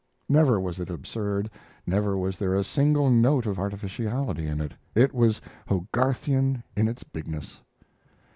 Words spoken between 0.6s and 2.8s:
it absurd; never was there a